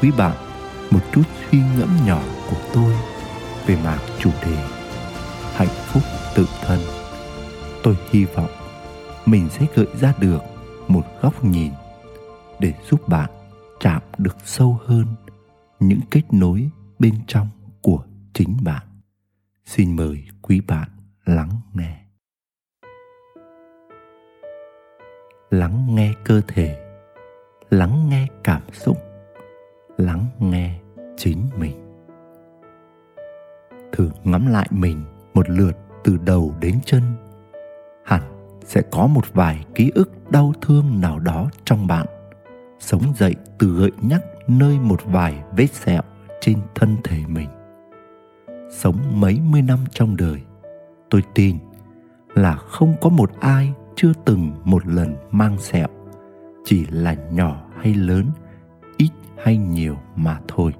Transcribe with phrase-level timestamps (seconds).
[0.00, 0.36] quý bạn
[0.90, 2.92] một chút suy ngẫm nhỏ của tôi
[3.66, 4.56] về mảng chủ đề
[5.54, 6.02] hạnh phúc
[6.34, 6.80] tự thân.
[7.82, 8.50] Tôi hy vọng
[9.26, 10.40] mình sẽ gợi ra được
[10.88, 11.72] một góc nhìn
[12.58, 13.30] để giúp bạn
[13.80, 15.06] chạm được sâu hơn
[15.80, 17.48] những kết nối bên trong
[17.82, 18.04] của
[18.34, 18.86] chính bạn.
[19.66, 20.88] Xin mời quý bạn
[21.24, 22.00] lắng nghe.
[25.50, 26.78] lắng nghe cơ thể,
[27.70, 28.99] lắng nghe cảm xúc
[34.30, 37.02] ngắm lại mình một lượt từ đầu đến chân.
[38.04, 38.22] Hẳn
[38.64, 42.06] sẽ có một vài ký ức đau thương nào đó trong bạn.
[42.80, 46.02] Sống dậy từ gợi nhắc nơi một vài vết sẹo
[46.40, 47.48] trên thân thể mình.
[48.70, 50.40] Sống mấy mươi năm trong đời,
[51.10, 51.58] tôi tin
[52.34, 55.88] là không có một ai chưa từng một lần mang sẹo,
[56.64, 58.26] chỉ là nhỏ hay lớn,
[58.96, 59.10] ít
[59.42, 60.72] hay nhiều mà thôi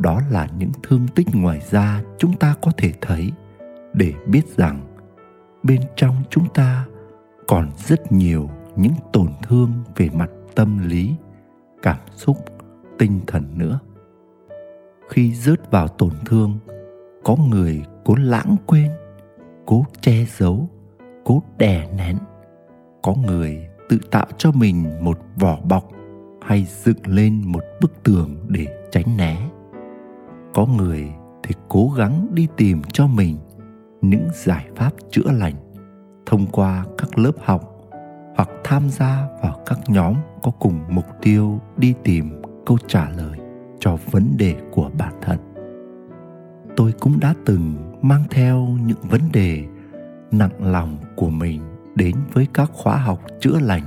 [0.00, 3.32] đó là những thương tích ngoài da chúng ta có thể thấy
[3.92, 4.80] để biết rằng
[5.62, 6.86] bên trong chúng ta
[7.48, 11.14] còn rất nhiều những tổn thương về mặt tâm lý,
[11.82, 12.36] cảm xúc,
[12.98, 13.78] tinh thần nữa.
[15.08, 16.58] Khi rớt vào tổn thương,
[17.24, 18.90] có người cố lãng quên,
[19.66, 20.68] cố che giấu,
[21.24, 22.18] cố đè nén.
[23.02, 25.88] Có người tự tạo cho mình một vỏ bọc
[26.42, 29.48] hay dựng lên một bức tường để tránh né
[30.58, 33.36] có người thì cố gắng đi tìm cho mình
[34.00, 35.54] những giải pháp chữa lành
[36.26, 37.62] thông qua các lớp học
[38.36, 43.38] hoặc tham gia vào các nhóm có cùng mục tiêu đi tìm câu trả lời
[43.80, 45.38] cho vấn đề của bản thân.
[46.76, 49.64] Tôi cũng đã từng mang theo những vấn đề
[50.30, 51.60] nặng lòng của mình
[51.94, 53.84] đến với các khóa học chữa lành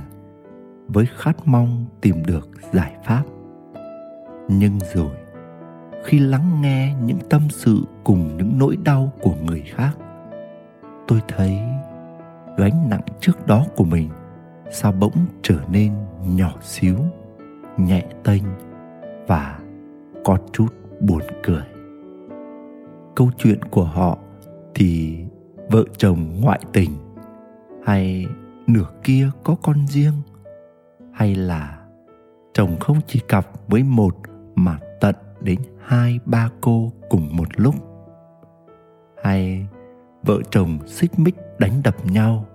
[0.88, 3.22] với khát mong tìm được giải pháp.
[4.48, 5.21] Nhưng rồi
[6.04, 9.92] khi lắng nghe những tâm sự cùng những nỗi đau của người khác.
[11.08, 11.58] Tôi thấy
[12.56, 14.08] gánh nặng trước đó của mình
[14.70, 15.92] sao bỗng trở nên
[16.26, 16.96] nhỏ xíu,
[17.76, 18.42] nhẹ tênh
[19.26, 19.58] và
[20.24, 21.62] có chút buồn cười.
[23.16, 24.18] Câu chuyện của họ
[24.74, 25.18] thì
[25.70, 26.90] vợ chồng ngoại tình
[27.84, 28.26] hay
[28.66, 30.14] nửa kia có con riêng
[31.12, 31.78] hay là
[32.52, 34.16] chồng không chỉ cặp với một
[34.54, 37.74] mà tận đến hai ba cô cùng một lúc.
[39.24, 39.66] Hay
[40.22, 42.46] vợ chồng xích mích đánh đập nhau.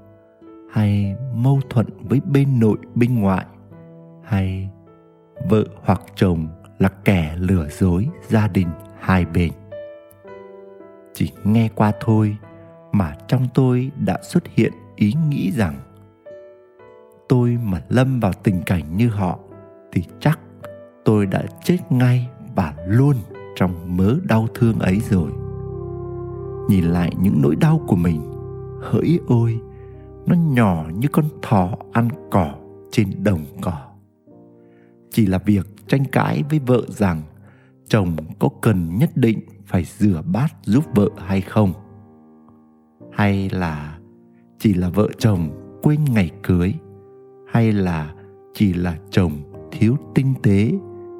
[0.71, 3.45] Hay mâu thuẫn với bên nội, bên ngoại.
[4.23, 4.69] Hay
[5.49, 6.47] vợ hoặc chồng
[6.79, 8.67] là kẻ lừa dối gia đình
[8.99, 9.51] hai bên.
[11.13, 12.37] Chỉ nghe qua thôi
[12.91, 15.75] mà trong tôi đã xuất hiện ý nghĩ rằng
[17.29, 19.39] tôi mà lâm vào tình cảnh như họ
[19.91, 20.39] thì chắc
[21.05, 23.15] tôi đã chết ngay và luôn
[23.55, 25.31] trong mớ đau thương ấy rồi.
[26.69, 28.21] Nhìn lại những nỗi đau của mình,
[28.81, 29.59] hỡi ôi,
[30.25, 32.55] nó nhỏ như con thỏ ăn cỏ
[32.91, 33.77] trên đồng cỏ.
[35.11, 37.21] Chỉ là việc tranh cãi với vợ rằng
[37.87, 41.73] chồng có cần nhất định phải rửa bát giúp vợ hay không?
[43.11, 43.97] Hay là
[44.59, 45.49] chỉ là vợ chồng
[45.81, 46.73] quên ngày cưới?
[47.47, 48.13] Hay là
[48.53, 49.31] chỉ là chồng
[49.71, 50.71] thiếu tinh tế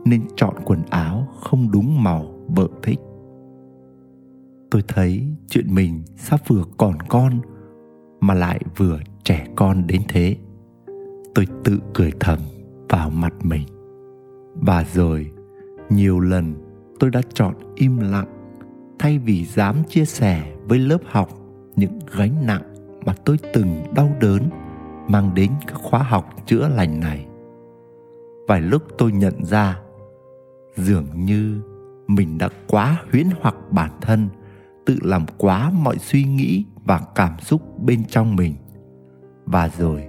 [0.10, 3.00] nên chọn quần áo không đúng màu vợ thích.
[4.72, 7.40] Tôi thấy chuyện mình sắp vừa còn con
[8.20, 10.38] mà lại vừa trẻ con đến thế.
[11.36, 12.40] Tôi tự cười thầm
[12.90, 13.68] vào mặt mình.
[14.54, 15.32] Và rồi,
[15.90, 16.56] nhiều lần
[17.00, 18.28] tôi đã chọn im lặng
[19.00, 21.30] thay vì dám chia sẻ với lớp học
[21.76, 22.62] những gánh nặng
[23.06, 24.42] mà tôi từng đau đớn
[25.08, 27.26] mang đến các khóa học chữa lành này.
[28.48, 29.80] Vài lúc tôi nhận ra
[30.78, 31.62] dường như
[32.08, 34.30] mình đã quá huyễn hoặc bản thân,
[34.86, 38.54] tự làm quá mọi suy nghĩ và cảm xúc bên trong mình.
[39.46, 40.04] Và rồi,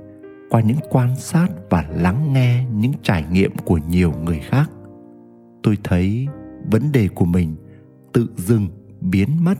[0.50, 4.70] qua những quan sát và lắng nghe những trải nghiệm của nhiều người khác,
[5.62, 6.28] tôi thấy
[6.70, 7.56] vấn đề của mình
[8.12, 8.66] tự dưng
[9.00, 9.58] biến mất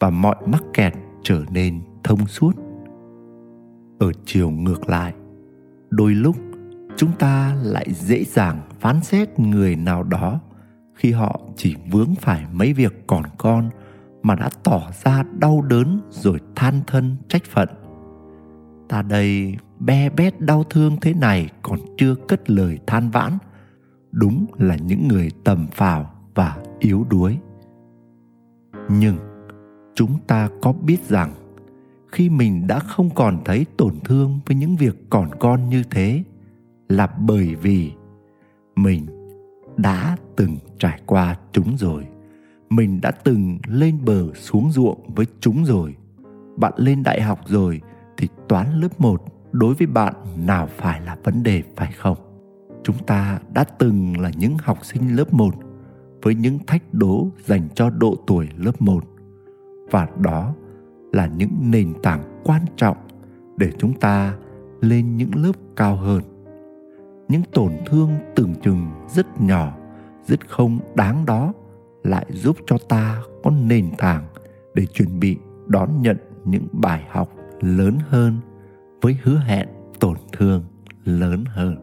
[0.00, 2.52] và mọi mắc kẹt trở nên thông suốt.
[3.98, 5.14] Ở chiều ngược lại,
[5.90, 6.36] đôi lúc
[6.96, 10.40] chúng ta lại dễ dàng phán xét người nào đó
[10.94, 13.70] khi họ chỉ vướng phải mấy việc còn con
[14.22, 17.68] mà đã tỏ ra đau đớn rồi than thân trách phận.
[18.88, 23.38] Ta đây be bét đau thương thế này còn chưa cất lời than vãn,
[24.10, 27.38] đúng là những người tầm phào và yếu đuối.
[28.88, 29.16] Nhưng
[29.94, 31.32] chúng ta có biết rằng
[32.12, 36.24] khi mình đã không còn thấy tổn thương với những việc còn con như thế
[36.96, 37.92] là bởi vì
[38.76, 39.06] mình
[39.76, 42.06] đã từng trải qua chúng rồi
[42.70, 45.96] mình đã từng lên bờ xuống ruộng với chúng rồi
[46.56, 47.80] bạn lên đại học rồi
[48.16, 50.14] thì toán lớp 1 đối với bạn
[50.46, 52.16] nào phải là vấn đề, phải không?
[52.84, 55.54] Chúng ta đã từng là những học sinh lớp 1
[56.22, 59.04] với những thách đố dành cho độ tuổi lớp 1
[59.90, 60.54] và đó
[61.12, 62.96] là những nền tảng quan trọng
[63.56, 64.34] để chúng ta
[64.80, 66.22] lên những lớp cao hơn.
[67.28, 69.76] Những tổn thương tưởng chừng rất nhỏ,
[70.26, 71.52] rất không đáng đó
[72.02, 74.24] lại giúp cho ta có nền tảng
[74.74, 75.36] để chuẩn bị
[75.66, 77.28] đón nhận những bài học
[77.60, 78.36] lớn hơn
[79.02, 79.68] với hứa hẹn
[80.00, 80.64] tổn thương
[81.04, 81.76] lớn hơn.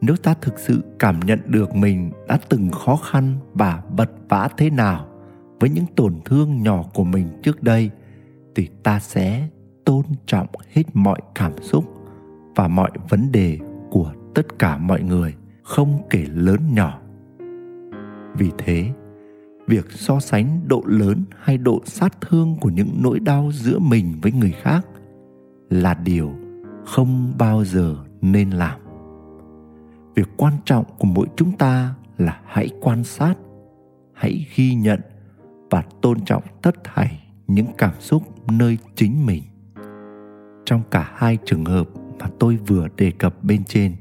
[0.00, 4.48] Nếu ta thực sự cảm nhận được mình đã từng khó khăn và vật vã
[4.56, 5.06] thế nào
[5.60, 7.90] với những tổn thương nhỏ của mình trước đây
[8.54, 9.48] thì ta sẽ
[9.84, 11.84] tôn trọng hết mọi cảm xúc
[12.56, 13.58] và mọi vấn đề
[13.94, 17.00] của tất cả mọi người, không kể lớn nhỏ.
[18.38, 18.90] Vì thế,
[19.66, 24.14] việc so sánh độ lớn hay độ sát thương của những nỗi đau giữa mình
[24.22, 24.86] với người khác
[25.70, 26.32] là điều
[26.86, 28.80] không bao giờ nên làm.
[30.14, 33.34] Việc quan trọng của mỗi chúng ta là hãy quan sát,
[34.12, 35.00] hãy ghi nhận
[35.70, 39.42] và tôn trọng tất thảy những cảm xúc nơi chính mình.
[40.64, 41.88] Trong cả hai trường hợp
[42.18, 43.92] mà tôi vừa đề cập bên trên.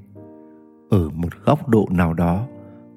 [0.90, 2.48] Ở một góc độ nào đó,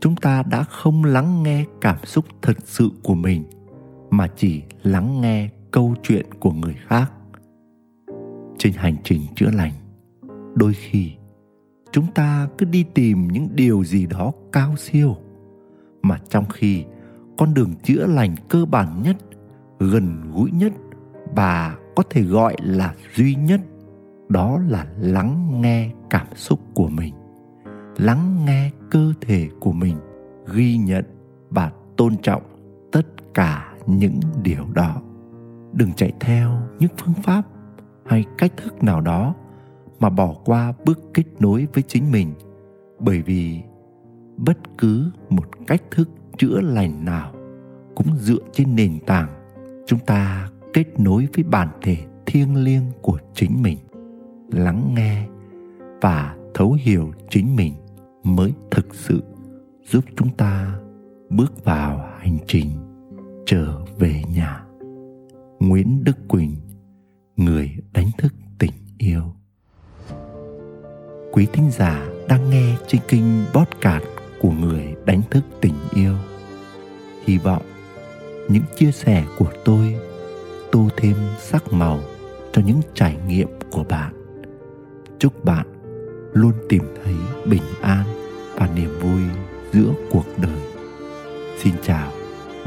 [0.00, 3.44] chúng ta đã không lắng nghe cảm xúc thật sự của mình,
[4.10, 7.12] mà chỉ lắng nghe câu chuyện của người khác.
[8.58, 9.72] Trên hành trình chữa lành,
[10.54, 11.12] đôi khi,
[11.92, 15.16] chúng ta cứ đi tìm những điều gì đó cao siêu,
[16.02, 16.84] mà trong khi
[17.38, 19.16] con đường chữa lành cơ bản nhất,
[19.78, 20.72] gần gũi nhất
[21.36, 23.60] và có thể gọi là duy nhất
[24.28, 27.14] đó là lắng nghe cảm xúc của mình,
[27.96, 29.96] lắng nghe cơ thể của mình
[30.54, 31.04] ghi nhận
[31.50, 32.42] và tôn trọng
[32.92, 35.02] tất cả những điều đó.
[35.72, 37.42] Đừng chạy theo những phương pháp
[38.06, 39.34] hay cách thức nào đó
[40.00, 42.34] mà bỏ qua bước kết nối với chính mình,
[42.98, 43.60] bởi vì
[44.36, 46.08] bất cứ một cách thức
[46.38, 47.32] chữa lành nào
[47.94, 49.28] cũng dựa trên nền tảng
[49.86, 51.96] chúng ta kết nối với bản thể
[52.26, 53.78] thiêng liêng của chính mình
[54.50, 55.26] lắng nghe
[56.00, 57.74] và thấu hiểu chính mình
[58.22, 59.22] mới thực sự
[59.90, 60.78] giúp chúng ta
[61.30, 62.70] bước vào hành trình
[63.46, 64.64] trở về nhà.
[65.60, 66.56] Nguyễn đức quỳnh,
[67.36, 69.22] người đánh thức tình yêu.
[71.32, 74.04] Quý thính giả đang nghe trên kênh podcast
[74.40, 76.14] của người đánh thức tình yêu.
[77.24, 77.62] Hy vọng
[78.48, 79.96] những chia sẻ của tôi
[80.72, 82.00] tô thêm sắc màu
[82.52, 84.15] cho những trải nghiệm của bạn
[85.18, 85.66] chúc bạn
[86.32, 88.04] luôn tìm thấy bình an
[88.54, 89.22] và niềm vui
[89.72, 90.60] giữa cuộc đời.
[91.58, 92.12] Xin chào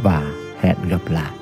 [0.04, 1.39] và hẹn gặp lại.